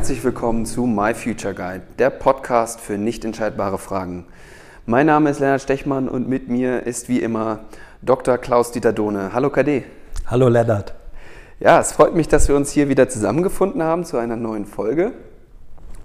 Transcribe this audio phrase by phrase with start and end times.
[0.00, 4.24] herzlich willkommen zu My Future Guide, der Podcast für nicht entscheidbare Fragen.
[4.86, 7.66] Mein Name ist Lennart Stechmann und mit mir ist wie immer
[8.00, 8.38] Dr.
[8.38, 9.34] Klaus-Dieter Dohne.
[9.34, 9.84] Hallo KD.
[10.24, 10.94] Hallo Lennart.
[11.58, 15.12] Ja, es freut mich, dass wir uns hier wieder zusammengefunden haben zu einer neuen Folge.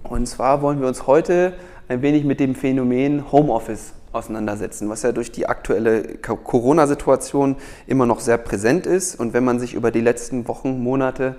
[0.02, 1.54] Und zwar wollen wir uns heute
[1.88, 7.56] ein wenig mit dem Phänomen Homeoffice auseinandersetzen, was ja durch die aktuelle Corona-Situation
[7.86, 9.18] immer noch sehr präsent ist.
[9.18, 11.36] Und wenn man sich über die letzten Wochen, Monate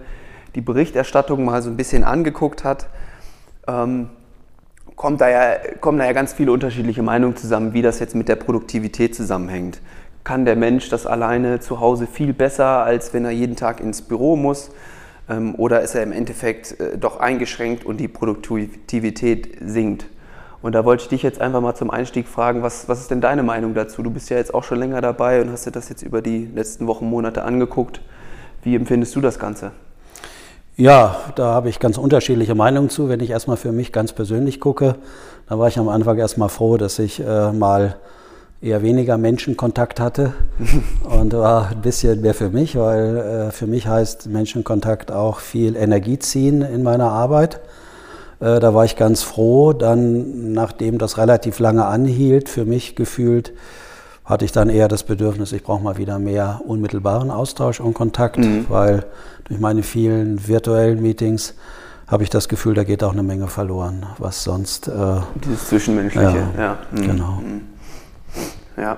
[0.58, 2.88] die Berichterstattung mal so ein bisschen angeguckt hat,
[3.68, 4.10] ähm,
[4.96, 8.28] kommt da ja, kommen da ja ganz viele unterschiedliche Meinungen zusammen, wie das jetzt mit
[8.28, 9.80] der Produktivität zusammenhängt.
[10.24, 14.02] Kann der Mensch das alleine zu Hause viel besser, als wenn er jeden Tag ins
[14.02, 14.72] Büro muss?
[15.30, 20.08] Ähm, oder ist er im Endeffekt äh, doch eingeschränkt und die Produktivität sinkt?
[20.64, 23.22] Und da wollte ich dich jetzt einfach mal zum Einstieg fragen, was, was ist denn
[23.22, 24.02] deine Meinung dazu?
[24.02, 26.46] Du bist ja jetzt auch schon länger dabei und hast dir das jetzt über die
[26.48, 28.02] letzten Wochen, Monate angeguckt.
[28.64, 29.72] Wie empfindest du das Ganze?
[30.80, 33.10] Ja, da habe ich ganz unterschiedliche Meinungen zu.
[33.10, 34.94] Wenn ich erstmal für mich ganz persönlich gucke,
[35.50, 37.96] da war ich am Anfang erstmal froh, dass ich äh, mal
[38.62, 40.34] eher weniger Menschenkontakt hatte
[41.04, 45.76] und war ein bisschen mehr für mich, weil äh, für mich heißt Menschenkontakt auch viel
[45.76, 47.60] Energie ziehen in meiner Arbeit.
[48.40, 49.74] Äh, da war ich ganz froh.
[49.74, 53.52] Dann, nachdem das relativ lange anhielt, für mich gefühlt,
[54.28, 58.38] hatte ich dann eher das Bedürfnis, ich brauche mal wieder mehr unmittelbaren Austausch und Kontakt,
[58.38, 58.66] mhm.
[58.68, 59.06] weil
[59.46, 61.56] durch meine vielen virtuellen Meetings
[62.08, 64.90] habe ich das Gefühl, da geht auch eine Menge verloren, was sonst.
[64.90, 66.62] Äh, Dieses Zwischenmenschliche, ja.
[66.62, 66.78] ja.
[66.92, 67.08] Mhm.
[67.08, 67.32] Genau.
[67.42, 67.62] Mhm.
[68.76, 68.98] Ja.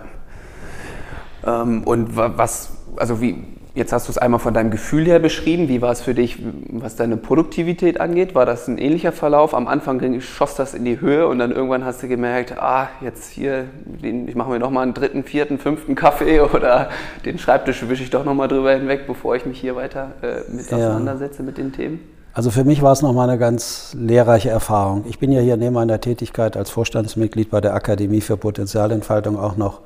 [1.45, 3.45] Ähm, und was, also wie,
[3.79, 5.69] Jetzt hast du es einmal von deinem Gefühl her beschrieben.
[5.69, 8.35] Wie war es für dich, was deine Produktivität angeht?
[8.35, 9.53] War das ein ähnlicher Verlauf?
[9.53, 13.31] Am Anfang schoss das in die Höhe und dann irgendwann hast du gemerkt, ah, jetzt
[13.31, 13.67] hier,
[14.01, 16.89] ich mache mir nochmal einen dritten, vierten, fünften Kaffee oder
[17.23, 20.69] den Schreibtisch wische ich doch nochmal drüber hinweg, bevor ich mich hier weiter äh, mit
[20.69, 20.75] ja.
[20.75, 22.01] auseinandersetze mit den Themen.
[22.33, 25.05] Also für mich war es nochmal eine ganz lehrreiche Erfahrung.
[25.07, 29.55] Ich bin ja hier neben meiner Tätigkeit als Vorstandsmitglied bei der Akademie für Potenzialentfaltung auch
[29.55, 29.79] noch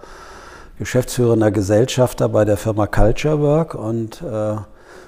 [0.79, 4.55] geschäftsführender Gesellschafter bei der Firma Culture Work und äh,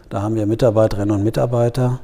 [0.09, 1.99] da haben wir Mitarbeiterinnen und Mitarbeiter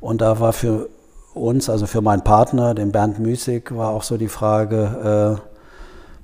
[0.00, 0.88] und da war für
[1.34, 5.48] uns, also für meinen Partner, den Bernd Müßig, war auch so die Frage, äh,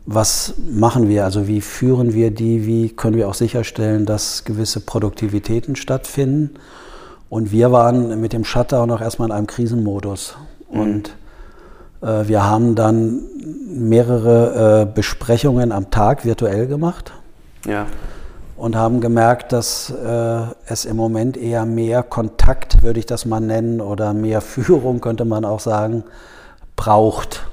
[0.07, 4.81] was machen wir, also wie führen wir die, wie können wir auch sicherstellen, dass gewisse
[4.81, 6.57] Produktivitäten stattfinden.
[7.31, 10.37] Und wir waren mit dem Shutdown auch erstmal in einem Krisenmodus.
[10.71, 10.81] Mhm.
[10.81, 11.17] Und
[12.05, 13.21] wir haben dann
[13.75, 17.13] mehrere äh, Besprechungen am Tag virtuell gemacht.
[17.67, 17.87] Ja.
[18.57, 23.41] Und haben gemerkt, dass äh, es im Moment eher mehr Kontakt, würde ich das mal
[23.41, 26.05] nennen, oder mehr Führung, könnte man auch sagen,
[26.77, 27.47] braucht.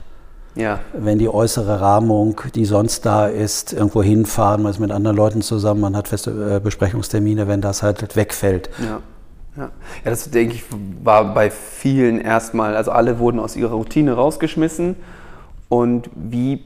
[0.55, 0.79] Ja.
[0.93, 5.41] Wenn die äußere Rahmung, die sonst da ist, irgendwo hinfahren, man ist mit anderen Leuten
[5.41, 8.69] zusammen, man hat feste Besprechungstermine, wenn das halt wegfällt.
[8.83, 8.99] Ja.
[9.57, 9.63] Ja.
[9.63, 10.63] ja, das denke ich
[11.03, 14.95] war bei vielen erstmal, also alle wurden aus ihrer Routine rausgeschmissen.
[15.67, 16.63] Und wie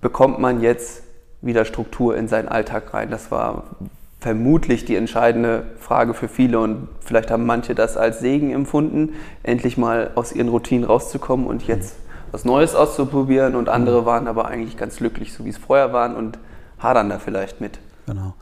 [0.00, 1.02] bekommt man jetzt
[1.40, 3.10] wieder Struktur in seinen Alltag rein?
[3.10, 3.64] Das war
[4.20, 9.76] vermutlich die entscheidende Frage für viele und vielleicht haben manche das als Segen empfunden, endlich
[9.76, 11.96] mal aus ihren Routinen rauszukommen und jetzt
[12.32, 16.16] was Neues auszuprobieren und andere waren aber eigentlich ganz glücklich, so wie es vorher waren
[16.16, 16.38] und
[16.78, 17.78] hadern da vielleicht mit.
[18.06, 18.34] Genau.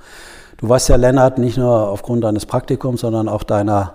[0.58, 3.94] Du weißt ja, Lennart, nicht nur aufgrund deines Praktikums, sondern auch deiner,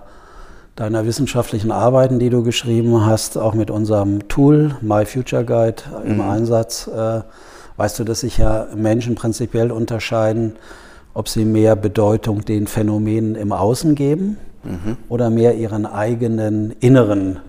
[0.76, 6.16] deiner wissenschaftlichen Arbeiten, die du geschrieben hast, auch mit unserem Tool My Future Guide im
[6.16, 6.20] mhm.
[6.20, 7.22] Einsatz, äh,
[7.76, 10.56] weißt du, dass sich ja Menschen prinzipiell unterscheiden,
[11.14, 14.96] ob sie mehr Bedeutung den Phänomenen im Außen geben mhm.
[15.08, 17.40] oder mehr ihren eigenen inneren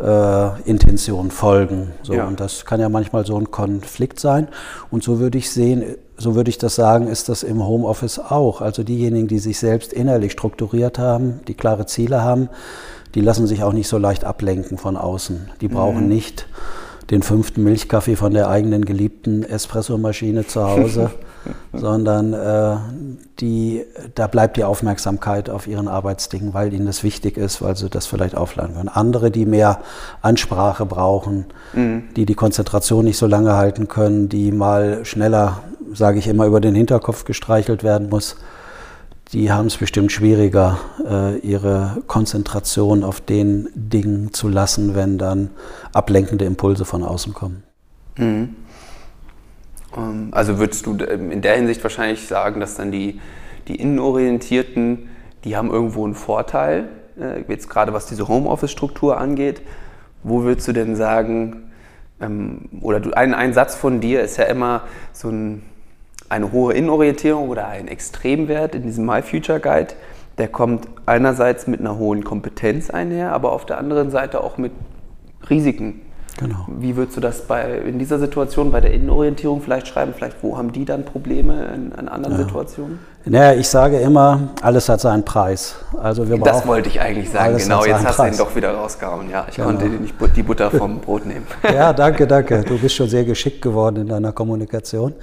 [0.00, 1.92] äh, Intentionen folgen.
[2.02, 2.26] So, ja.
[2.26, 4.48] Und das kann ja manchmal so ein Konflikt sein.
[4.90, 5.84] Und so würde ich sehen,
[6.16, 8.60] so würde ich das sagen, ist das im Homeoffice auch.
[8.60, 12.48] Also diejenigen, die sich selbst innerlich strukturiert haben, die klare Ziele haben,
[13.14, 15.50] die lassen sich auch nicht so leicht ablenken von außen.
[15.60, 16.08] Die brauchen mhm.
[16.08, 16.46] nicht
[17.10, 21.10] den fünften Milchkaffee von der eigenen geliebten Espressomaschine zu Hause,
[21.72, 22.76] sondern äh,
[23.40, 23.84] die,
[24.14, 28.06] da bleibt die Aufmerksamkeit auf ihren Arbeitsdingen, weil ihnen das wichtig ist, weil sie das
[28.06, 28.88] vielleicht aufladen können.
[28.88, 29.80] Andere, die mehr
[30.20, 32.04] Ansprache brauchen, mhm.
[32.14, 35.62] die die Konzentration nicht so lange halten können, die mal schneller,
[35.94, 38.36] sage ich immer, über den Hinterkopf gestreichelt werden muss,
[39.32, 45.50] die haben es bestimmt schwieriger, äh, ihre Konzentration auf den Dingen zu lassen, wenn dann
[45.92, 47.62] ablenkende Impulse von außen kommen.
[48.16, 48.56] Mhm.
[49.96, 53.20] Ähm, also würdest du ähm, in der Hinsicht wahrscheinlich sagen, dass dann die,
[53.68, 55.10] die Innenorientierten,
[55.44, 56.88] die haben irgendwo einen Vorteil,
[57.20, 59.62] äh, jetzt gerade was diese Homeoffice-Struktur angeht.
[60.22, 61.70] Wo würdest du denn sagen,
[62.20, 64.82] ähm, oder du, ein, ein Satz von dir ist ja immer
[65.12, 65.62] so ein
[66.28, 69.94] eine hohe Innenorientierung oder ein Extremwert in diesem My Future Guide,
[70.38, 74.72] der kommt einerseits mit einer hohen Kompetenz einher, aber auf der anderen Seite auch mit
[75.50, 76.02] Risiken.
[76.38, 76.66] Genau.
[76.68, 80.14] Wie würdest du das bei, in dieser Situation bei der Innenorientierung vielleicht schreiben?
[80.16, 82.44] Vielleicht, wo haben die dann Probleme in, in anderen ja.
[82.44, 83.00] Situationen?
[83.24, 85.74] Naja, ich sage immer, alles hat seinen Preis.
[86.00, 87.84] Also wir das wollte ich eigentlich sagen, genau.
[87.84, 88.36] Jetzt hast Preis.
[88.36, 89.28] du ihn doch wieder rausgehauen.
[89.28, 89.68] Ja, ich genau.
[89.68, 91.46] konnte nicht die Butter vom Brot nehmen.
[91.64, 92.62] ja, danke, danke.
[92.62, 95.14] Du bist schon sehr geschickt geworden in deiner Kommunikation.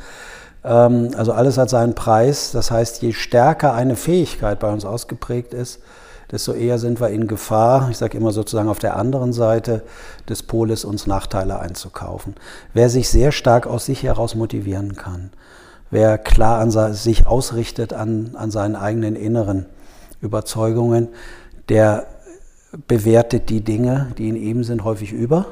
[0.65, 2.51] Ähm, also alles hat seinen Preis.
[2.51, 5.79] Das heißt, je stärker eine Fähigkeit bei uns ausgeprägt ist,
[6.31, 9.83] desto eher sind wir in Gefahr, ich sage immer sozusagen auf der anderen Seite
[10.27, 12.35] des Poles, uns Nachteile einzukaufen.
[12.73, 15.29] Wer sich sehr stark aus sich heraus motivieren kann,
[15.91, 19.67] wer klar an sich ausrichtet an, an seinen eigenen inneren
[20.19, 21.09] Überzeugungen,
[21.69, 22.07] der
[22.87, 25.45] bewertet die Dinge, die in ihm sind, häufig über.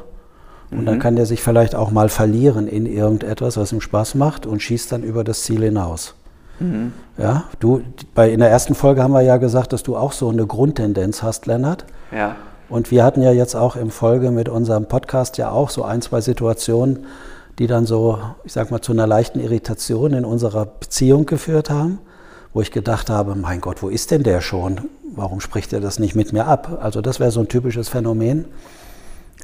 [0.74, 0.86] Und mhm.
[0.86, 4.62] dann kann der sich vielleicht auch mal verlieren in irgendetwas, was ihm Spaß macht und
[4.62, 6.16] schießt dann über das Ziel hinaus.
[6.60, 6.94] Mhm.
[7.18, 7.82] Ja, du,
[8.16, 11.24] bei, in der ersten Folge haben wir ja gesagt, dass du auch so eine Grundtendenz
[11.24, 11.86] hast, Lennart.
[12.12, 12.36] Ja.
[12.70, 16.02] Und wir hatten ja jetzt auch im Folge mit unserem Podcast ja auch so ein,
[16.02, 17.06] zwei Situationen,
[17.60, 22.00] die dann so, ich sag mal, zu einer leichten Irritation in unserer Beziehung geführt haben,
[22.54, 24.82] wo ich gedacht habe, mein Gott, wo ist denn der schon?
[25.16, 26.80] Warum spricht er das nicht mit mir ab?
[26.82, 28.46] Also das wäre so ein typisches Phänomen.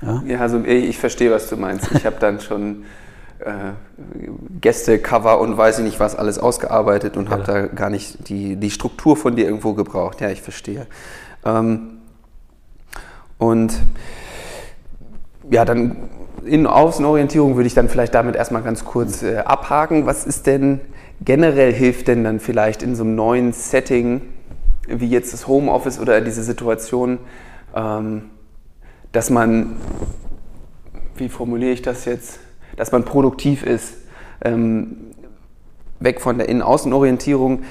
[0.01, 1.92] Ja, ja also ich verstehe, was du meinst.
[1.92, 2.86] Ich habe dann schon
[3.40, 3.72] äh,
[4.62, 7.31] Gästecover und weiß ich nicht was alles ausgearbeitet und ja.
[7.31, 10.22] habe da gar nicht die, die Struktur von dir irgendwo gebraucht.
[10.22, 10.88] Ja, ich verstehe.
[11.46, 12.00] Ähm,
[13.38, 13.74] und
[15.50, 15.96] ja, dann
[16.45, 20.06] in Außenorientierung würde ich dann vielleicht damit erstmal ganz kurz äh, abhaken.
[20.06, 20.81] Was ist denn
[21.24, 24.22] generell hilft denn dann vielleicht in so einem neuen Setting,
[24.88, 27.19] wie jetzt das Homeoffice oder diese Situation,
[27.75, 28.24] ähm,
[29.12, 29.76] dass man,
[31.18, 32.40] wie formuliere ich das jetzt,
[32.78, 33.96] dass man produktiv ist,
[34.44, 34.96] ähm,
[36.00, 37.64] weg von der Innen-Außen-Orientierung,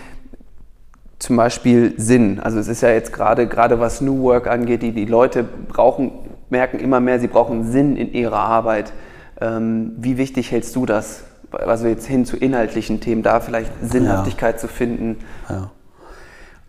[1.19, 2.39] zum Beispiel Sinn.
[2.41, 6.13] Also es ist ja jetzt gerade, gerade was New Work angeht, die, die Leute brauchen,
[6.51, 8.93] merken immer mehr, sie brauchen Sinn in ihrer Arbeit.
[9.41, 11.25] Ähm, wie wichtig hältst du das?
[11.51, 14.61] Also jetzt hin zu inhaltlichen Themen, da vielleicht Sinnhaftigkeit ja.
[14.61, 15.17] zu finden.
[15.49, 15.71] Ja.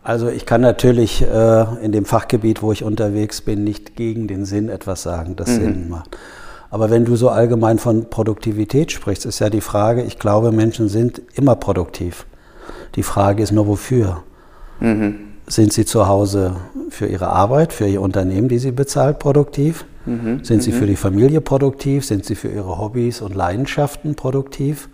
[0.09, 4.43] Also ich kann natürlich äh, in dem Fachgebiet, wo ich unterwegs bin, nicht gegen den
[4.43, 5.53] Sinn etwas sagen, das mhm.
[5.53, 6.17] Sinn macht.
[6.71, 10.89] Aber wenn du so allgemein von Produktivität sprichst, ist ja die Frage, ich glaube, Menschen
[10.89, 12.25] sind immer produktiv.
[12.95, 14.23] Die Frage ist nur, wofür?
[14.79, 15.13] Mhm.
[15.45, 16.55] Sind sie zu Hause
[16.89, 19.85] für ihre Arbeit, für ihr Unternehmen, die sie bezahlt, produktiv?
[20.07, 20.43] Mhm.
[20.43, 20.77] Sind sie mhm.
[20.77, 22.03] für die Familie produktiv?
[22.03, 24.89] Sind sie für ihre Hobbys und Leidenschaften produktiv?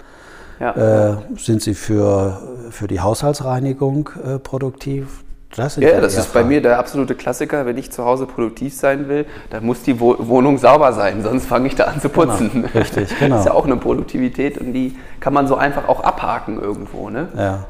[0.59, 1.11] Ja.
[1.11, 2.41] Äh, sind sie für,
[2.71, 5.25] für die Haushaltsreinigung äh, produktiv?
[5.55, 7.65] Das ja, das ist bei mir der absolute Klassiker.
[7.65, 11.67] Wenn ich zu Hause produktiv sein will, dann muss die Wohnung sauber sein, sonst fange
[11.67, 12.51] ich da an zu genau, putzen.
[12.53, 13.35] Genau, richtig, genau.
[13.35, 17.09] Das ist ja auch eine Produktivität und die kann man so einfach auch abhaken irgendwo.
[17.09, 17.29] Ne?
[17.37, 17.67] Ja.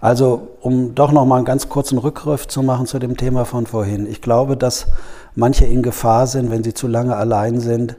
[0.00, 3.66] Also, um doch noch mal einen ganz kurzen Rückgriff zu machen zu dem Thema von
[3.66, 4.06] vorhin.
[4.06, 4.86] Ich glaube, dass
[5.34, 7.96] manche in Gefahr sind, wenn sie zu lange allein sind,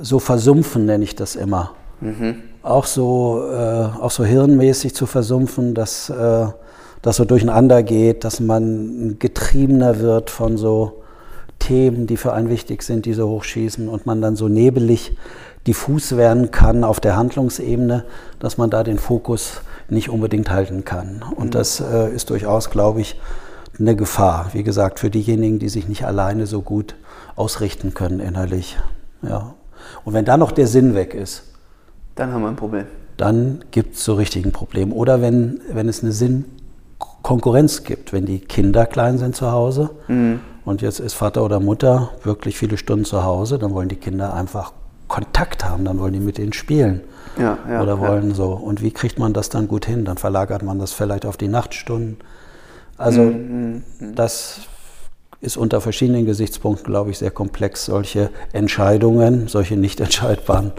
[0.00, 1.72] so versumpfen, nenne ich das immer.
[2.00, 2.36] Mhm.
[2.68, 6.10] Auch, so, äh, auch so hirnmäßig zu versumpfen, dass.
[6.10, 6.46] Äh,
[7.02, 11.02] das so durcheinander geht, dass man getriebener wird von so
[11.58, 15.16] Themen, die für einen wichtig sind, die so hochschießen und man dann so nebelig
[15.66, 18.04] diffus werden kann auf der Handlungsebene,
[18.38, 21.22] dass man da den Fokus nicht unbedingt halten kann.
[21.34, 21.50] Und mhm.
[21.50, 23.20] das äh, ist durchaus, glaube ich,
[23.78, 24.50] eine Gefahr.
[24.52, 26.94] Wie gesagt, für diejenigen, die sich nicht alleine so gut
[27.36, 28.76] ausrichten können innerlich.
[29.22, 29.54] Ja.
[30.04, 31.44] Und wenn da noch der Sinn weg ist,
[32.18, 32.84] dann haben wir ein Problem.
[33.16, 34.92] Dann gibt es so richtig ein Problem.
[34.92, 36.44] Oder wenn, wenn es eine Sinn
[37.22, 40.40] Konkurrenz gibt, wenn die Kinder klein sind zu Hause mhm.
[40.64, 44.34] und jetzt ist Vater oder Mutter wirklich viele Stunden zu Hause, dann wollen die Kinder
[44.34, 44.72] einfach
[45.08, 47.02] Kontakt haben, dann wollen die mit ihnen spielen
[47.38, 48.34] ja, ja, oder wollen ja.
[48.34, 48.52] so.
[48.52, 50.04] Und wie kriegt man das dann gut hin?
[50.04, 52.18] Dann verlagert man das vielleicht auf die Nachtstunden.
[52.96, 53.82] Also mhm.
[54.00, 54.14] mhm.
[54.14, 54.60] das
[55.40, 60.72] ist unter verschiedenen Gesichtspunkten, glaube ich, sehr komplex, solche Entscheidungen, solche nicht entscheidbaren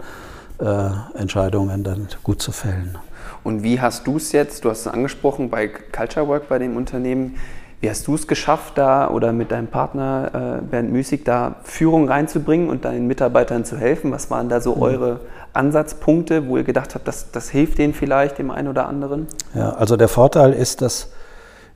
[0.60, 2.98] äh, Entscheidungen dann gut zu fällen.
[3.42, 6.76] Und wie hast du es jetzt, du hast es angesprochen, bei Culture Work bei dem
[6.76, 7.36] Unternehmen,
[7.80, 12.08] wie hast du es geschafft, da oder mit deinem Partner äh, Bernd Müßig da Führung
[12.08, 14.12] reinzubringen und deinen Mitarbeitern zu helfen?
[14.12, 14.82] Was waren da so mhm.
[14.82, 15.20] eure
[15.54, 19.26] Ansatzpunkte, wo ihr gedacht habt, das, das hilft denen vielleicht, dem einen oder anderen?
[19.54, 21.08] Ja, also der Vorteil ist, dass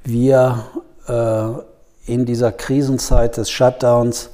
[0.04, 0.66] wir
[1.08, 4.30] äh, in dieser Krisenzeit des Shutdowns,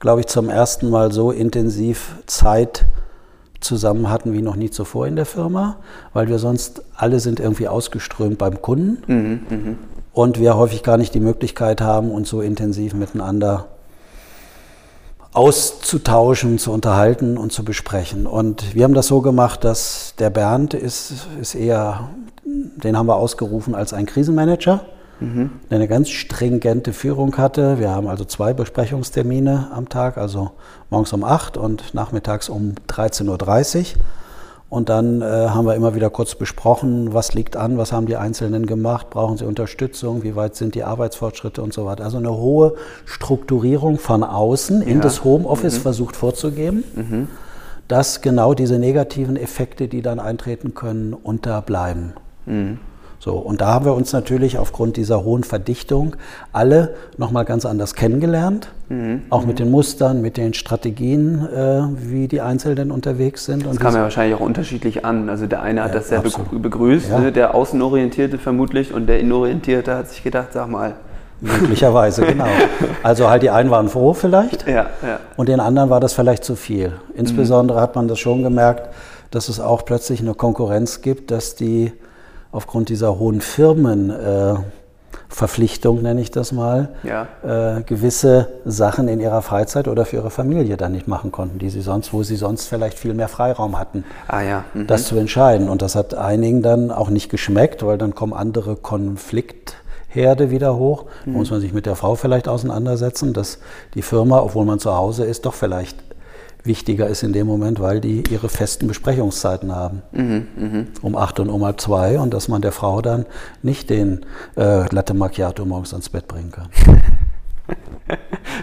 [0.00, 2.84] glaube ich, zum ersten Mal so intensiv Zeit
[3.64, 5.76] zusammen hatten wie noch nie zuvor in der Firma,
[6.12, 9.74] weil wir sonst alle sind irgendwie ausgeströmt beim Kunden mhm, mh.
[10.12, 13.66] und wir häufig gar nicht die Möglichkeit haben, uns so intensiv miteinander
[15.32, 18.26] auszutauschen, zu unterhalten und zu besprechen.
[18.26, 22.10] Und wir haben das so gemacht, dass der Bernd ist, ist eher,
[22.44, 24.84] den haben wir ausgerufen als ein Krisenmanager.
[25.20, 27.78] Der eine ganz stringente Führung hatte.
[27.78, 30.50] Wir haben also zwei Besprechungstermine am Tag, also
[30.90, 34.02] morgens um 8 und nachmittags um 13.30 Uhr.
[34.68, 38.16] Und dann äh, haben wir immer wieder kurz besprochen, was liegt an, was haben die
[38.16, 42.04] Einzelnen gemacht, brauchen sie Unterstützung, wie weit sind die Arbeitsfortschritte und so weiter.
[42.04, 45.02] Also eine hohe Strukturierung von außen in Ja.
[45.02, 47.28] das Homeoffice versucht vorzugeben,
[47.86, 52.14] dass genau diese negativen Effekte, die dann eintreten können, unterbleiben.
[53.24, 56.16] So, und da haben wir uns natürlich aufgrund dieser hohen Verdichtung
[56.52, 58.68] alle nochmal ganz anders kennengelernt.
[59.30, 63.64] Auch mit den Mustern, mit den Strategien, äh, wie die Einzelnen unterwegs sind.
[63.64, 65.30] Das kam ja wahrscheinlich auch unterschiedlich an.
[65.30, 66.48] Also der eine hat Ja, das sehr absolut.
[66.50, 67.18] begrü- begrüßt, Ja.
[67.20, 67.30] ne?
[67.32, 70.94] der Außenorientierte vermutlich und der Innenorientierte hat sich gedacht, sag mal.
[71.40, 72.44] Möglicherweise, genau.
[73.04, 75.20] Also halt die einen waren froh vielleicht Ja, ja.
[75.36, 76.92] und den anderen war das vielleicht zu viel.
[77.14, 78.88] Insbesondere hat man das schon gemerkt,
[79.30, 81.92] dass es auch plötzlich eine Konkurrenz gibt, dass die
[82.52, 87.26] aufgrund dieser hohen Firmenverpflichtung, äh, nenne ich das mal, Ja.
[87.78, 91.70] äh, gewisse Sachen in ihrer Freizeit oder für ihre Familie dann nicht machen konnten, die
[91.70, 94.64] sie sonst, wo sie sonst vielleicht viel mehr Freiraum hatten Ah ja.
[94.74, 94.86] Mhm.
[94.86, 95.68] das zu entscheiden.
[95.68, 101.06] Und das hat einigen dann auch nicht geschmeckt, weil dann kommen andere Konfliktherde wieder hoch.
[101.24, 103.58] Da muss man sich mit der Frau vielleicht auseinandersetzen, dass
[103.94, 105.96] die Firma, obwohl man zu Hause ist, doch vielleicht
[106.64, 110.02] wichtiger ist in dem Moment, weil die ihre festen Besprechungszeiten haben.
[111.02, 113.26] Um acht und um halb zwei und dass man der Frau dann
[113.62, 114.24] nicht den
[114.56, 116.68] äh, Latte Macchiato morgens ans Bett bringen kann.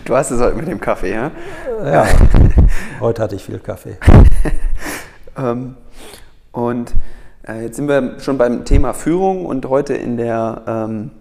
[0.06, 1.32] Du hast es heute mit dem Kaffee, ja?
[1.84, 2.06] Ja,
[3.00, 3.98] heute hatte ich viel Kaffee.
[5.38, 5.76] Ähm,
[6.52, 6.94] und
[7.48, 11.12] äh, jetzt sind wir schon beim Thema Führung und heute in der ähm,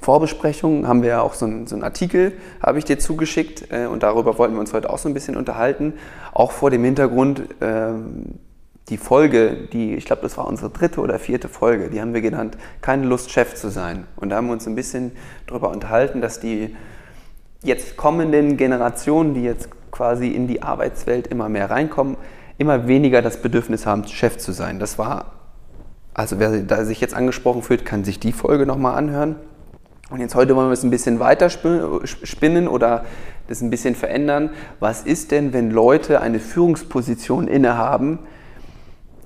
[0.00, 3.86] Vorbesprechung haben wir ja auch so einen, so einen Artikel, habe ich dir zugeschickt äh,
[3.86, 5.94] und darüber wollten wir uns heute auch so ein bisschen unterhalten.
[6.32, 8.38] Auch vor dem Hintergrund, ähm,
[8.88, 12.20] die Folge, die, ich glaube, das war unsere dritte oder vierte Folge, die haben wir
[12.20, 14.06] genannt, keine Lust, Chef zu sein.
[14.16, 15.12] Und da haben wir uns ein bisschen
[15.46, 16.74] darüber unterhalten, dass die
[17.62, 22.16] jetzt kommenden Generationen, die jetzt quasi in die Arbeitswelt immer mehr reinkommen,
[22.56, 24.78] immer weniger das Bedürfnis haben, Chef zu sein.
[24.78, 25.32] Das war,
[26.14, 29.36] also wer da sich jetzt angesprochen fühlt, kann sich die Folge nochmal anhören.
[30.10, 33.04] Und jetzt heute wollen wir es ein bisschen weiter sp- spinnen oder
[33.46, 34.50] das ein bisschen verändern.
[34.80, 38.18] Was ist denn, wenn Leute eine Führungsposition innehaben,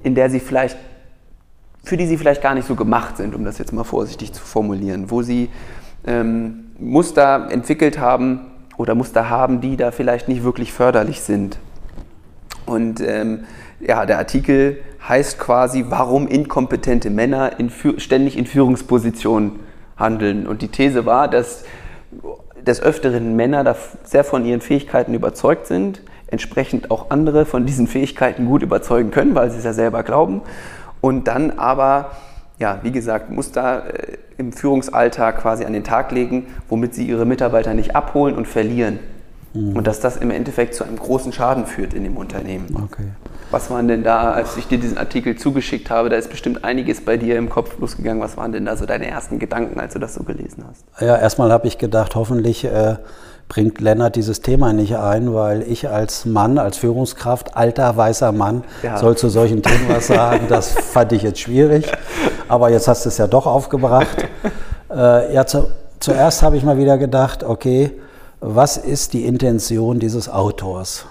[0.02, 0.76] in der sie vielleicht,
[1.84, 4.42] für die sie vielleicht gar nicht so gemacht sind, um das jetzt mal vorsichtig zu
[4.42, 5.50] formulieren, wo sie
[6.04, 8.40] ähm, Muster entwickelt haben
[8.76, 11.58] oder Muster haben, die da vielleicht nicht wirklich förderlich sind.
[12.66, 13.44] Und ähm,
[13.80, 19.60] ja, der Artikel heißt quasi, warum inkompetente Männer in, ständig in Führungspositionen
[20.02, 20.46] handeln.
[20.46, 21.64] Und die These war, dass
[22.60, 27.86] des Öfteren Männer da sehr von ihren Fähigkeiten überzeugt sind, entsprechend auch andere von diesen
[27.86, 30.42] Fähigkeiten gut überzeugen können, weil sie es ja selber glauben.
[31.00, 32.12] Und dann aber,
[32.58, 37.24] ja, wie gesagt, Muster äh, im Führungsalltag quasi an den Tag legen, womit sie ihre
[37.24, 38.98] Mitarbeiter nicht abholen und verlieren.
[39.54, 42.74] Und dass das im Endeffekt zu einem großen Schaden führt in dem Unternehmen.
[42.84, 43.08] Okay.
[43.52, 47.04] Was waren denn da, als ich dir diesen Artikel zugeschickt habe, da ist bestimmt einiges
[47.04, 48.22] bei dir im Kopf losgegangen.
[48.22, 50.84] Was waren denn da so deine ersten Gedanken, als du das so gelesen hast?
[51.02, 52.96] Ja, erstmal habe ich gedacht, hoffentlich äh,
[53.48, 58.64] bringt Lennart dieses Thema nicht ein, weil ich als Mann, als Führungskraft, alter weißer Mann,
[58.82, 58.96] Ja.
[58.96, 60.46] soll zu solchen Themen was sagen.
[60.48, 61.92] Das fand ich jetzt schwierig.
[62.48, 64.16] Aber jetzt hast du es ja doch aufgebracht.
[64.90, 65.68] Äh, ja, zu,
[66.00, 67.92] zuerst habe ich mal wieder gedacht, okay,
[68.40, 71.04] was ist die Intention dieses Autors?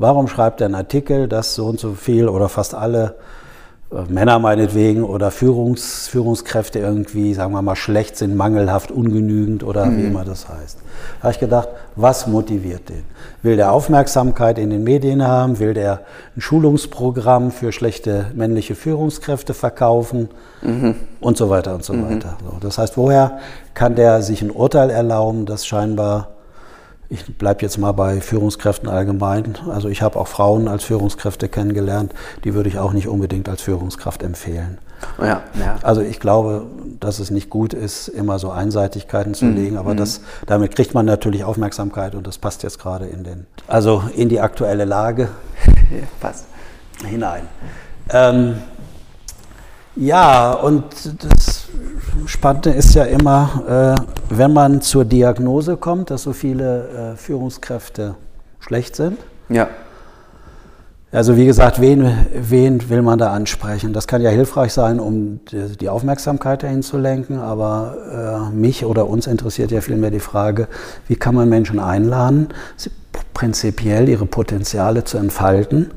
[0.00, 3.16] Warum schreibt er einen Artikel, dass so und so viel oder fast alle
[3.92, 9.94] äh, Männer meinetwegen oder Führungs, Führungskräfte irgendwie, sagen wir mal, schlecht sind, mangelhaft, ungenügend oder
[9.94, 10.78] wie immer das heißt.
[11.18, 13.04] Da habe ich gedacht, was motiviert den?
[13.42, 15.58] Will der Aufmerksamkeit in den Medien haben?
[15.58, 16.00] Will der
[16.34, 20.30] ein Schulungsprogramm für schlechte männliche Führungskräfte verkaufen?
[21.20, 22.38] Und so weiter und so weiter.
[22.42, 23.38] So, das heißt, woher
[23.74, 26.28] kann der sich ein Urteil erlauben, das scheinbar
[27.10, 29.58] ich bleibe jetzt mal bei Führungskräften allgemein.
[29.68, 32.14] Also ich habe auch Frauen als Führungskräfte kennengelernt,
[32.44, 34.78] die würde ich auch nicht unbedingt als Führungskraft empfehlen.
[35.18, 35.76] Ja, ja.
[35.82, 36.66] Also ich glaube,
[37.00, 41.06] dass es nicht gut ist, immer so Einseitigkeiten zu legen, aber das, damit kriegt man
[41.06, 45.28] natürlich Aufmerksamkeit und das passt jetzt gerade in den, also in die aktuelle Lage
[45.66, 46.46] ja passt.
[47.04, 47.48] hinein.
[48.10, 48.58] Ähm,
[49.96, 50.84] ja, und
[51.24, 51.59] das
[52.26, 58.14] Spannende ist ja immer, äh, wenn man zur Diagnose kommt, dass so viele äh, Führungskräfte
[58.60, 59.18] schlecht sind.
[59.48, 59.68] Ja,
[61.12, 63.92] Also wie gesagt, wen, wen will man da ansprechen?
[63.92, 69.08] Das kann ja hilfreich sein, um die Aufmerksamkeit dahin zu lenken, aber äh, mich oder
[69.08, 70.68] uns interessiert ja vielmehr die Frage,
[71.08, 72.48] wie kann man Menschen einladen,
[73.34, 75.90] prinzipiell ihre Potenziale zu entfalten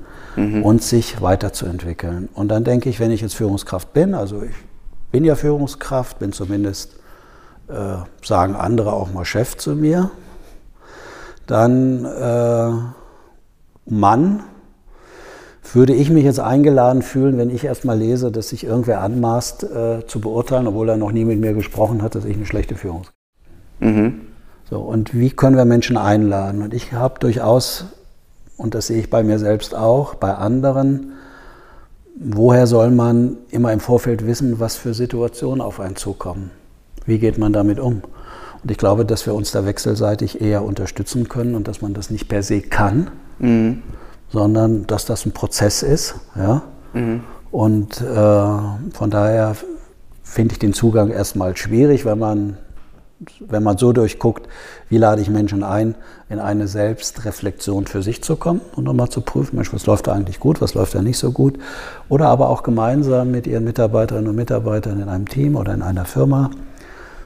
[0.64, 2.28] und sich weiterzuentwickeln.
[2.34, 4.56] Und dann denke ich, wenn ich jetzt Führungskraft bin, also ich
[5.14, 6.96] bin ja Führungskraft, bin zumindest
[7.70, 10.10] äh, sagen andere auch mal Chef zu mir.
[11.46, 12.72] Dann äh,
[13.86, 14.44] Mann,
[15.72, 19.64] würde ich mich jetzt eingeladen fühlen, wenn ich erst mal lese, dass sich irgendwer anmaßt
[19.64, 22.76] äh, zu beurteilen, obwohl er noch nie mit mir gesprochen hat, dass ich eine schlechte
[22.76, 23.16] Führungskraft
[23.80, 23.96] bin.
[23.96, 24.22] Mhm.
[24.68, 26.64] So, und wie können wir Menschen einladen?
[26.64, 27.86] Und ich habe durchaus,
[28.58, 31.14] und das sehe ich bei mir selbst auch, bei anderen,
[32.16, 36.52] woher soll man immer im Vorfeld wissen, was für Situationen auf einen zukommen?
[37.06, 38.02] Wie geht man damit um?
[38.64, 42.10] Und ich glaube, dass wir uns da wechselseitig eher unterstützen können und dass man das
[42.10, 43.82] nicht per se kann, mhm.
[44.30, 46.16] sondern dass das ein Prozess ist.
[46.36, 46.62] Ja?
[46.94, 47.24] Mhm.
[47.52, 49.56] Und äh, von daher
[50.24, 52.58] finde ich den Zugang erstmal schwierig, wenn man,
[53.40, 54.48] wenn man so durchguckt,
[54.90, 55.96] wie lade ich Menschen ein,
[56.30, 60.14] in eine Selbstreflexion für sich zu kommen und nochmal zu prüfen, Mensch, was läuft da
[60.14, 61.60] eigentlich gut, was läuft da nicht so gut.
[62.10, 66.06] Oder aber auch gemeinsam mit ihren Mitarbeiterinnen und Mitarbeitern in einem Team oder in einer
[66.06, 66.50] Firma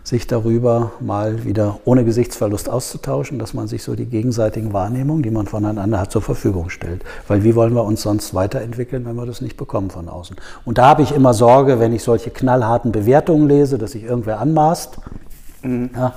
[0.08, 5.32] sich darüber mal wieder ohne Gesichtsverlust auszutauschen, dass man sich so die gegenseitigen Wahrnehmungen, die
[5.32, 7.04] man voneinander hat, zur Verfügung stellt.
[7.28, 10.38] Weil wie wollen wir uns sonst weiterentwickeln, wenn wir das nicht bekommen von außen?
[10.64, 14.40] Und da habe ich immer Sorge, wenn ich solche knallharten Bewertungen lese, dass sich irgendwer
[14.40, 14.98] anmaßt,
[15.62, 15.90] mhm.
[15.96, 16.14] ja,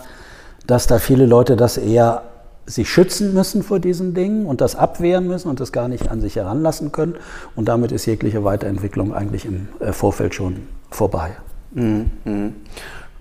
[0.66, 2.23] dass da viele Leute das eher
[2.66, 6.20] sich schützen müssen vor diesen Dingen und das abwehren müssen und das gar nicht an
[6.20, 7.16] sich heranlassen können.
[7.56, 11.30] Und damit ist jegliche Weiterentwicklung eigentlich im äh, Vorfeld schon vorbei.
[11.73, 12.11] Mhm.
[12.25, 12.54] Mhm.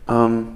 [0.07, 0.47] Ähm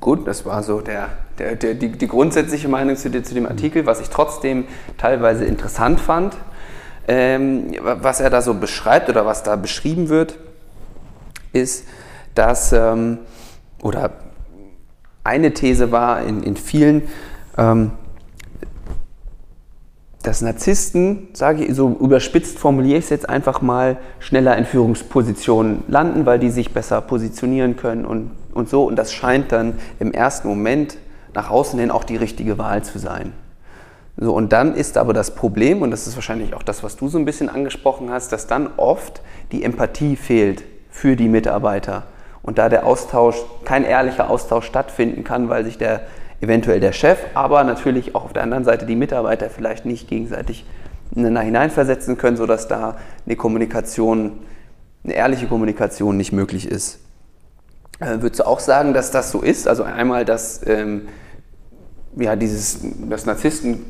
[0.00, 3.86] Gut, das war so der, der, der, die, die grundsätzliche Meinung zu, zu, dem Artikel,
[3.86, 4.66] was ich trotzdem
[4.98, 6.36] teilweise interessant fand.
[7.08, 10.38] Ähm, was er da so beschreibt oder was da beschrieben wird,
[11.52, 11.86] ist,
[12.34, 13.18] dass, ähm,
[13.82, 14.10] oder
[15.26, 17.02] eine These war in, in vielen,
[17.58, 17.90] ähm,
[20.22, 25.84] dass Narzissten, sage ich so überspitzt formuliere ich es jetzt einfach mal, schneller in Führungspositionen
[25.88, 28.84] landen, weil die sich besser positionieren können und und so.
[28.84, 30.96] Und das scheint dann im ersten Moment
[31.34, 33.32] nach außen hin auch die richtige Wahl zu sein.
[34.16, 37.08] So, und dann ist aber das Problem, und das ist wahrscheinlich auch das, was du
[37.08, 39.20] so ein bisschen angesprochen hast, dass dann oft
[39.52, 42.04] die Empathie fehlt für die Mitarbeiter.
[42.46, 46.02] Und da der Austausch, kein ehrlicher Austausch stattfinden kann, weil sich der
[46.40, 50.64] eventuell der Chef, aber natürlich auch auf der anderen Seite die Mitarbeiter vielleicht nicht gegenseitig
[51.14, 54.32] ineinander hineinversetzen können, sodass da eine Kommunikation,
[55.04, 57.00] eine ehrliche Kommunikation nicht möglich ist.
[58.00, 59.66] Äh, würdest du auch sagen, dass das so ist?
[59.66, 61.08] Also einmal, dass ähm,
[62.16, 63.86] ja, dieses, dass Narzissten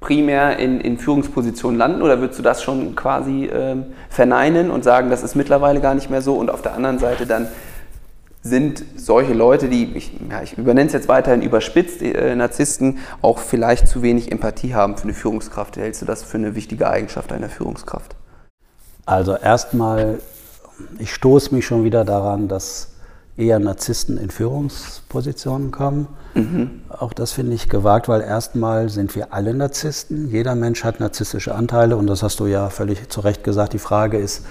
[0.00, 5.10] primär in, in Führungspositionen landen oder würdest du das schon quasi ähm, verneinen und sagen,
[5.10, 7.48] das ist mittlerweile gar nicht mehr so und auf der anderen Seite dann
[8.42, 13.38] sind solche Leute, die, ich, ja, ich übernenne es jetzt weiterhin überspitzt, äh, Narzissten, auch
[13.38, 15.76] vielleicht zu wenig Empathie haben für eine Führungskraft.
[15.76, 18.14] Hältst du das für eine wichtige Eigenschaft einer Führungskraft?
[19.06, 20.20] Also erstmal,
[20.98, 22.92] ich stoße mich schon wieder daran, dass
[23.38, 26.08] eher Narzissten in Führungspositionen kommen.
[26.34, 26.82] Mhm.
[26.88, 30.28] Auch das finde ich gewagt, weil erstmal sind wir alle Narzissten.
[30.28, 33.72] Jeder Mensch hat narzisstische Anteile und das hast du ja völlig zu Recht gesagt.
[33.72, 34.44] Die Frage ist,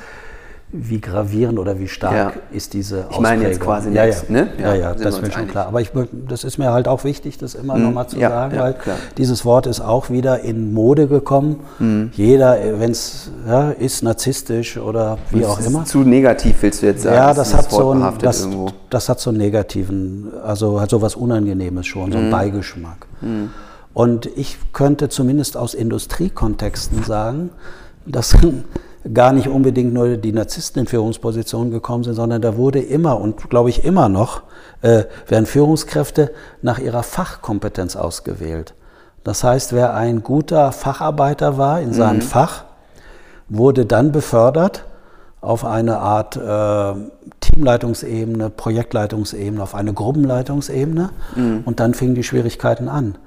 [0.69, 2.41] wie gravierend oder wie stark ja.
[2.51, 3.15] ist diese Ausprägung.
[3.15, 4.15] Ich meine jetzt quasi ja, ja.
[4.27, 4.49] Ne?
[4.59, 5.67] ja, ja, das ist mir schon klar.
[5.67, 5.91] Aber ich,
[6.27, 7.83] das ist mir halt auch wichtig, das immer mhm.
[7.83, 8.97] nochmal zu sagen, weil klar.
[9.17, 11.61] dieses Wort ist auch wieder in Mode gekommen.
[11.79, 12.11] Mhm.
[12.13, 13.31] Jeder, wenn es
[13.79, 15.85] ist narzisstisch oder wie das auch immer.
[15.85, 17.15] Zu negativ willst du jetzt sagen?
[17.15, 18.49] Ja, das, das hat so einen, das,
[18.89, 22.31] das, hat so einen negativen, also hat so was Unangenehmes schon, so einen mhm.
[22.31, 23.07] Beigeschmack.
[23.21, 23.51] Mhm.
[23.93, 27.51] Und ich könnte zumindest aus Industriekontexten sagen,
[28.05, 28.35] dass
[29.13, 33.49] gar nicht unbedingt nur die Narzissten in Führungspositionen gekommen sind, sondern da wurde immer und
[33.49, 34.43] glaube ich immer noch,
[34.81, 38.73] äh, werden Führungskräfte nach ihrer Fachkompetenz ausgewählt.
[39.23, 42.21] Das heißt, wer ein guter Facharbeiter war in seinem mhm.
[42.21, 42.63] Fach,
[43.49, 44.85] wurde dann befördert
[45.41, 46.93] auf eine Art äh,
[47.39, 51.61] Teamleitungsebene, Projektleitungsebene, auf eine Gruppenleitungsebene mhm.
[51.65, 53.17] und dann fingen die Schwierigkeiten an,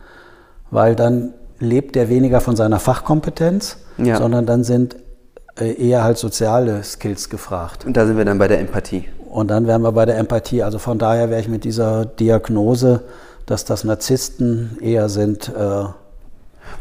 [0.71, 4.17] weil dann lebt er weniger von seiner Fachkompetenz, ja.
[4.17, 4.97] sondern dann sind
[5.57, 7.85] eher halt soziale Skills gefragt.
[7.85, 9.09] Und da sind wir dann bei der Empathie.
[9.29, 10.63] Und dann wären wir bei der Empathie.
[10.63, 13.03] Also von daher wäre ich mit dieser Diagnose,
[13.47, 15.49] dass das Narzissten eher sind.
[15.49, 15.85] Äh,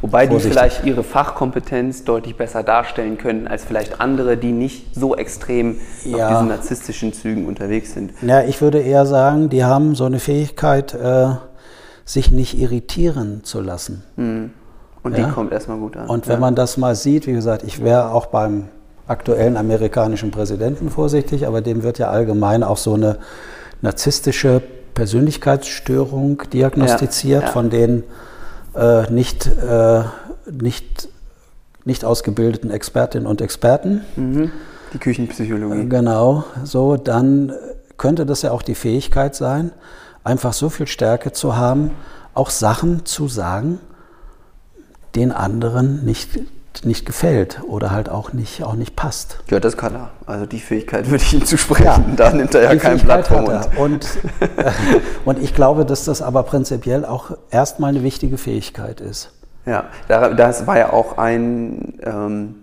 [0.02, 5.16] Wobei die vielleicht ihre Fachkompetenz deutlich besser darstellen können als vielleicht andere, die nicht so
[5.16, 6.28] extrem ja.
[6.28, 8.14] auf diesen narzisstischen Zügen unterwegs sind.
[8.22, 11.30] Ja, ich würde eher sagen, die haben so eine Fähigkeit, äh,
[12.06, 14.04] sich nicht irritieren zu lassen.
[14.16, 14.52] Mhm.
[15.04, 15.26] Und ja?
[15.26, 16.08] die kommt erstmal gut an.
[16.08, 16.40] Und wenn ja.
[16.40, 18.66] man das mal sieht, wie gesagt, ich wäre auch beim
[19.08, 23.18] aktuellen amerikanischen Präsidenten vorsichtig, aber dem wird ja allgemein auch so eine
[23.82, 24.62] narzisstische
[24.94, 28.04] Persönlichkeitsstörung diagnostiziert, ja, von den
[28.76, 30.04] äh, nicht, äh,
[30.52, 31.10] nicht,
[31.86, 34.02] nicht ausgebildeten Expertinnen und Experten.
[34.16, 34.52] Mhm.
[34.94, 35.88] Die Küchenpsychologie.
[35.88, 37.54] Genau, so dann
[37.98, 39.72] könnte das ja auch die Fähigkeit sein,
[40.24, 41.92] einfach so viel Stärke zu haben,
[42.34, 43.80] auch Sachen zu sagen,
[45.16, 46.40] den anderen nicht,
[46.84, 49.40] nicht gefällt oder halt auch nicht, auch nicht passt.
[49.50, 50.10] Ja, das kann er.
[50.26, 51.86] Also die Fähigkeit würde ich ihm zusprechen.
[51.86, 53.70] Ja, da nimmt er ja kein Blatt vom Mund.
[53.78, 54.06] Und,
[54.40, 54.72] äh,
[55.26, 59.32] und ich glaube, dass das aber prinzipiell auch erstmal eine wichtige Fähigkeit ist.
[59.66, 62.56] Ja, das war ja auch ein, ähm,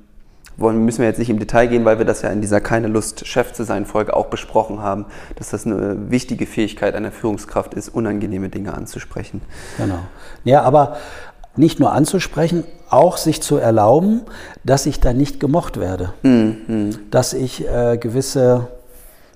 [0.56, 2.88] wollen, müssen wir jetzt nicht im Detail gehen, weil wir das ja in dieser Keine
[2.88, 5.06] Lust, Chef zu sein Folge auch besprochen haben,
[5.36, 9.42] dass das eine wichtige Fähigkeit einer Führungskraft ist, unangenehme Dinge anzusprechen.
[9.76, 9.98] Genau.
[10.44, 10.96] Ja, aber
[11.58, 14.22] nicht nur anzusprechen, auch sich zu erlauben,
[14.64, 16.12] dass ich da nicht gemocht werde.
[16.22, 16.98] Mhm.
[17.10, 18.68] Dass ich äh, gewisse,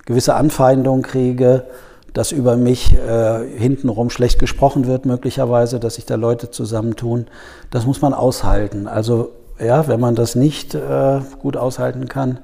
[0.06, 1.64] gewisse Anfeindungen kriege,
[2.12, 7.26] dass über mich äh, hintenrum schlecht gesprochen wird, möglicherweise, dass sich da Leute zusammentun.
[7.70, 8.88] Das muss man aushalten.
[8.88, 12.40] Also ja, wenn man das nicht äh, gut aushalten kann,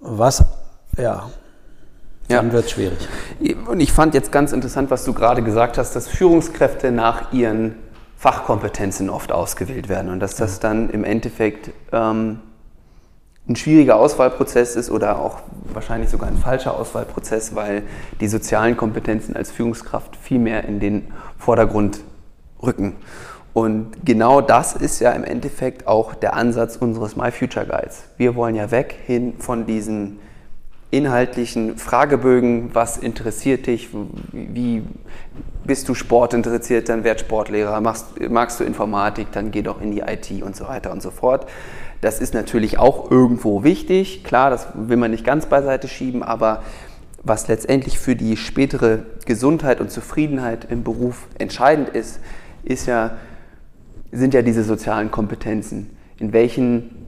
[0.00, 0.44] was,
[0.98, 1.30] ja,
[2.28, 2.52] dann ja.
[2.52, 3.08] wird es schwierig.
[3.68, 7.74] Und ich fand jetzt ganz interessant, was du gerade gesagt hast, dass Führungskräfte nach ihren
[8.16, 12.40] Fachkompetenzen oft ausgewählt werden und dass das dann im Endeffekt ähm,
[13.46, 15.40] ein schwieriger Auswahlprozess ist oder auch
[15.72, 17.82] wahrscheinlich sogar ein falscher Auswahlprozess, weil
[18.20, 22.00] die sozialen Kompetenzen als Führungskraft viel mehr in den Vordergrund
[22.62, 22.96] rücken.
[23.52, 28.04] Und genau das ist ja im Endeffekt auch der Ansatz unseres My Future Guides.
[28.16, 30.18] Wir wollen ja weg hin von diesen
[30.96, 33.88] inhaltlichen Fragebögen, was interessiert dich,
[34.32, 34.82] wie
[35.64, 39.90] bist du Sport interessiert, dann werd Sportlehrer, magst, magst du Informatik, dann geh doch in
[39.90, 41.46] die IT und so weiter und so fort.
[42.00, 46.62] Das ist natürlich auch irgendwo wichtig, klar, das will man nicht ganz beiseite schieben, aber
[47.22, 52.20] was letztendlich für die spätere Gesundheit und Zufriedenheit im Beruf entscheidend ist,
[52.64, 53.12] ist ja
[54.14, 55.90] sind ja diese sozialen Kompetenzen.
[56.18, 57.03] In welchen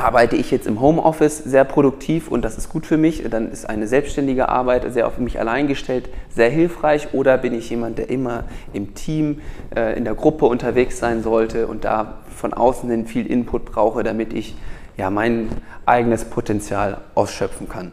[0.00, 3.68] arbeite ich jetzt im Homeoffice sehr produktiv und das ist gut für mich, dann ist
[3.68, 8.10] eine selbstständige Arbeit sehr auf mich allein gestellt sehr hilfreich oder bin ich jemand, der
[8.10, 9.40] immer im Team,
[9.74, 14.02] äh, in der Gruppe unterwegs sein sollte und da von außen hin viel Input brauche,
[14.02, 14.54] damit ich
[14.96, 15.48] ja mein
[15.86, 17.92] eigenes Potenzial ausschöpfen kann.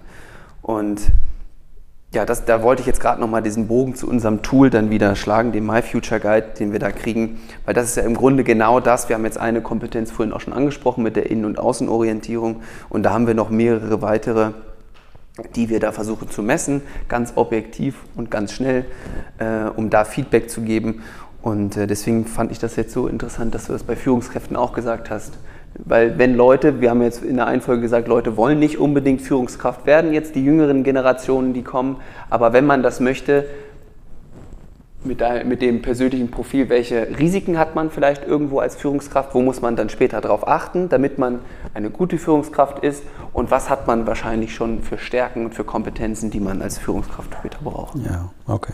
[0.62, 1.02] Und
[2.18, 5.16] ja, das, da wollte ich jetzt gerade nochmal diesen Bogen zu unserem Tool dann wieder
[5.16, 8.44] schlagen, dem My Future Guide, den wir da kriegen, weil das ist ja im Grunde
[8.44, 9.08] genau das.
[9.08, 13.04] Wir haben jetzt eine Kompetenz vorhin auch schon angesprochen mit der Innen- und Außenorientierung und
[13.04, 14.50] da haben wir noch mehrere weitere,
[15.56, 18.86] die wir da versuchen zu messen, ganz objektiv und ganz schnell,
[19.38, 21.04] äh, um da Feedback zu geben.
[21.44, 24.74] Und äh, deswegen fand ich das jetzt so interessant, dass du das bei Führungskräften auch
[24.74, 25.34] gesagt hast.
[25.86, 29.86] Weil wenn Leute, wir haben jetzt in der Einfolge gesagt, Leute wollen nicht unbedingt Führungskraft
[29.86, 31.98] werden, jetzt die jüngeren Generationen, die kommen,
[32.30, 33.46] aber wenn man das möchte,
[35.04, 39.62] mit, mit dem persönlichen Profil, welche Risiken hat man vielleicht irgendwo als Führungskraft, wo muss
[39.62, 41.40] man dann später darauf achten, damit man
[41.74, 46.32] eine gute Führungskraft ist und was hat man wahrscheinlich schon für Stärken und für Kompetenzen,
[46.32, 47.98] die man als Führungskraft später braucht.
[48.00, 48.74] Ja, okay.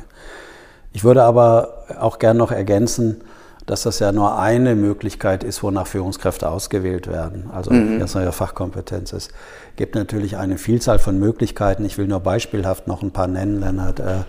[0.94, 3.22] Ich würde aber auch gerne noch ergänzen,
[3.66, 7.50] dass das ja nur eine Möglichkeit ist, wonach Führungskräfte ausgewählt werden.
[7.54, 8.00] Also mhm.
[8.00, 9.32] das eine Fachkompetenz ist.
[9.32, 11.86] Es gibt natürlich eine Vielzahl von Möglichkeiten.
[11.86, 14.00] Ich will nur beispielhaft noch ein paar nennen, Lennart.
[14.00, 14.24] Äh,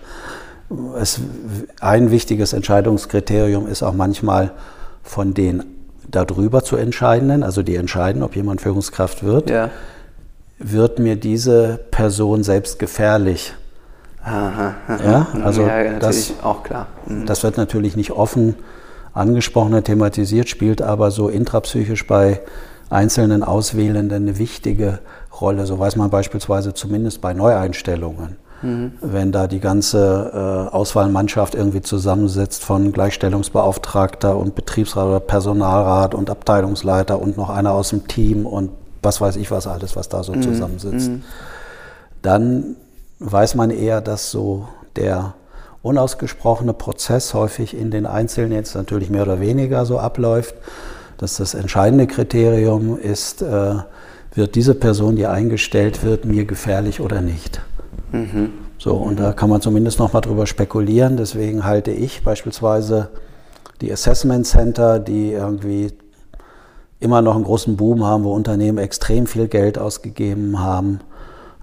[0.99, 1.19] es,
[1.81, 4.51] ein wichtiges Entscheidungskriterium ist auch manchmal
[5.03, 5.63] von den
[6.09, 9.69] darüber zu entscheidenden, also die entscheiden, ob jemand Führungskraft wird, ja.
[10.59, 13.53] wird mir diese Person selbst gefährlich.
[14.23, 15.03] Aha, aha.
[15.03, 16.87] Ja, also ja, das, auch klar.
[17.05, 17.25] Mhm.
[17.25, 18.55] Das wird natürlich nicht offen
[19.15, 22.41] angesprochen thematisiert, spielt aber so intrapsychisch bei
[22.89, 24.99] einzelnen Auswählenden eine wichtige
[25.41, 25.65] Rolle.
[25.65, 28.37] So weiß man beispielsweise zumindest bei Neueinstellungen.
[28.61, 28.93] Mhm.
[29.01, 36.29] Wenn da die ganze äh, Auswahlmannschaft irgendwie zusammensitzt von Gleichstellungsbeauftragter und Betriebsrat oder Personalrat und
[36.29, 40.23] Abteilungsleiter und noch einer aus dem Team und was weiß ich was alles, was da
[40.23, 40.41] so mhm.
[40.41, 41.23] zusammensitzt, mhm.
[42.21, 42.75] dann
[43.19, 45.33] weiß man eher, dass so der
[45.85, 50.55] unausgesprochene Prozess häufig in den Einzelnen jetzt natürlich mehr oder weniger so abläuft,
[51.17, 53.75] dass das entscheidende Kriterium ist, äh,
[54.33, 57.61] wird diese Person, die eingestellt wird, mir gefährlich oder nicht.
[58.11, 58.53] Mhm.
[58.79, 61.17] So, und da kann man zumindest noch mal drüber spekulieren.
[61.17, 63.09] Deswegen halte ich beispielsweise
[63.79, 65.93] die Assessment Center, die irgendwie
[66.99, 70.99] immer noch einen großen Boom haben, wo Unternehmen extrem viel Geld ausgegeben haben,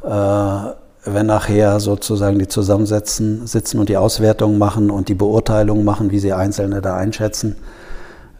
[0.04, 6.10] äh, wenn nachher sozusagen die zusammensetzen, sitzen und die Auswertung machen und die Beurteilung machen,
[6.10, 7.56] wie sie Einzelne da einschätzen,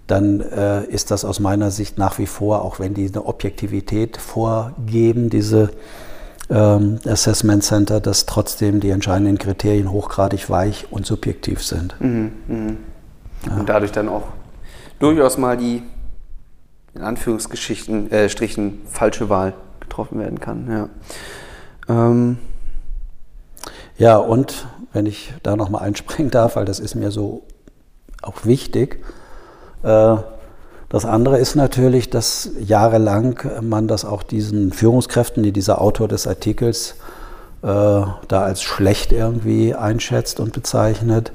[0.07, 4.17] dann äh, ist das aus meiner Sicht nach wie vor, auch wenn die eine Objektivität
[4.17, 5.71] vorgeben, diese
[6.51, 11.97] ähm, Assessment Center, dass trotzdem die entscheidenden Kriterien hochgradig weich und subjektiv sind.
[12.01, 12.73] Mhm, mh.
[13.47, 13.57] ja.
[13.59, 14.25] Und dadurch dann auch
[14.99, 15.83] durchaus mal die
[16.95, 20.71] in Anführungsstrichen äh, falsche Wahl getroffen werden kann.
[20.71, 20.89] Ja.
[21.89, 22.39] Ähm,
[23.99, 27.43] Ja, und wenn ich da nochmal einspringen darf, weil das ist mir so
[28.23, 29.05] auch wichtig,
[29.83, 30.17] äh,
[30.89, 36.27] das andere ist natürlich, dass jahrelang man das auch diesen Führungskräften, die dieser Autor des
[36.27, 36.97] Artikels
[37.63, 41.33] äh, da als schlecht irgendwie einschätzt und bezeichnet,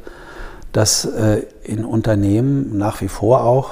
[0.73, 3.71] dass äh, in Unternehmen nach wie vor auch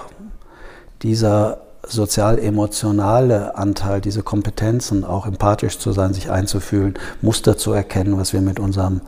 [1.04, 8.34] dieser sozial-emotionale Anteil, diese Kompetenzen, auch empathisch zu sein, sich einzufühlen, Muster zu erkennen, was
[8.34, 9.02] wir mit unserem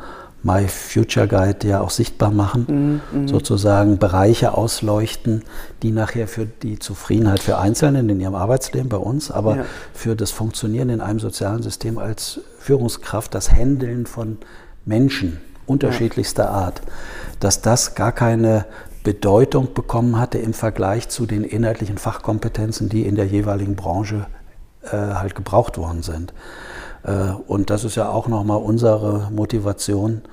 [0.44, 5.44] My Future Guide ja auch sichtbar machen, mhm, mhm, sozusagen Bereiche ausleuchten,
[5.82, 9.66] die nachher für die Zufriedenheit für Einzelne in ihrem Arbeitsleben bei uns, aber ja.
[9.94, 14.38] für das Funktionieren in einem sozialen System als Führungskraft, das Händeln von
[14.86, 16.52] Menschen unterschiedlichster ja.
[16.52, 16.82] Art,
[17.40, 18.66] dass das gar keine
[19.08, 24.28] Bedeutung bekommen hatte im Vergleich zu den inhaltlichen Fachkompetenzen, die in der jeweiligen Branche
[24.84, 26.34] äh, halt gebraucht worden sind.
[27.04, 30.24] Äh, und das ist ja auch nochmal unsere Motivation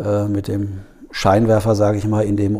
[0.00, 0.80] äh, mit dem
[1.12, 2.58] Scheinwerfer, sage ich mal, in dem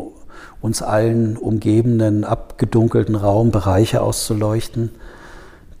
[0.61, 4.91] uns allen umgebenden, abgedunkelten Raum Bereiche auszuleuchten,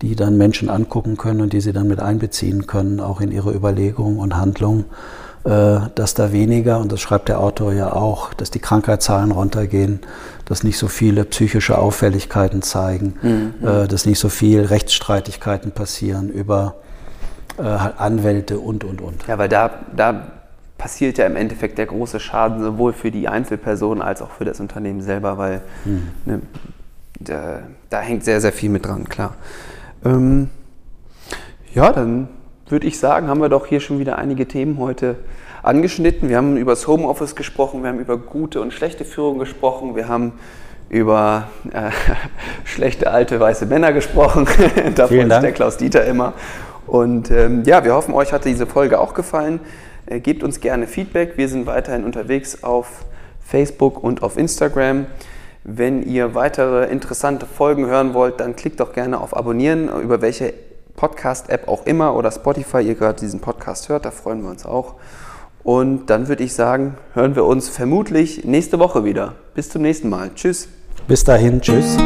[0.01, 3.53] die dann Menschen angucken können und die sie dann mit einbeziehen können, auch in ihre
[3.53, 4.83] Überlegungen und Handlungen,
[5.43, 10.01] dass da weniger, und das schreibt der Autor ja auch, dass die Krankheitszahlen runtergehen,
[10.45, 13.87] dass nicht so viele psychische Auffälligkeiten zeigen, mhm.
[13.87, 16.75] dass nicht so viel Rechtsstreitigkeiten passieren über
[17.59, 19.27] äh, Anwälte und, und, und.
[19.27, 20.31] Ja, weil da, da
[20.77, 24.59] passiert ja im Endeffekt der große Schaden sowohl für die Einzelperson als auch für das
[24.59, 26.07] Unternehmen selber, weil hm.
[26.25, 26.41] ne,
[27.19, 29.35] da, da, hängt sehr, sehr viel mit dran, klar.
[30.05, 30.49] Ähm,
[31.73, 32.29] ja, dann
[32.69, 35.17] würde ich sagen, haben wir doch hier schon wieder einige Themen heute
[35.63, 36.29] angeschnitten.
[36.29, 40.07] Wir haben über das Homeoffice gesprochen, wir haben über gute und schlechte Führung gesprochen, wir
[40.07, 40.33] haben
[40.89, 41.91] über äh,
[42.65, 44.47] schlechte alte weiße Männer gesprochen.
[44.95, 46.33] da freut sich der Klaus Dieter immer.
[46.87, 49.59] Und ähm, ja, wir hoffen, euch hat diese Folge auch gefallen.
[50.07, 51.37] Äh, gebt uns gerne Feedback.
[51.37, 53.05] Wir sind weiterhin unterwegs auf
[53.39, 55.05] Facebook und auf Instagram.
[55.63, 60.53] Wenn ihr weitere interessante Folgen hören wollt, dann klickt doch gerne auf Abonnieren, über welche
[60.99, 64.03] Podcast-App auch immer oder Spotify ihr gerade diesen Podcast hört.
[64.03, 64.95] Da freuen wir uns auch.
[65.63, 69.35] Und dann würde ich sagen, hören wir uns vermutlich nächste Woche wieder.
[69.55, 70.31] Bis zum nächsten Mal.
[70.35, 70.67] Tschüss.
[71.07, 71.61] Bis dahin.
[71.61, 71.97] Tschüss.